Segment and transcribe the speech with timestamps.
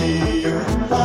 [0.00, 1.03] into your life.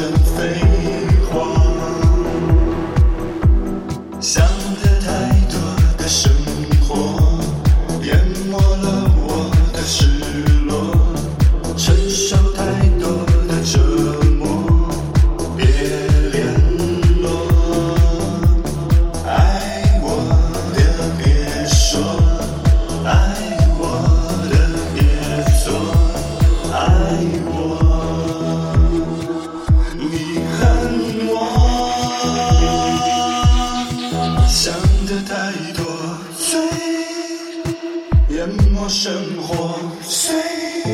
[0.00, 0.29] to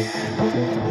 [0.06, 0.86] Música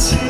[0.00, 0.29] eyes.